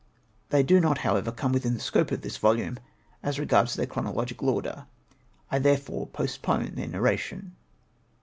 [0.49, 2.79] They do not however, come within the scope of this volume,
[3.21, 4.87] as regards thefr chronological order,
[5.51, 7.51] I therefore post pone then nairation.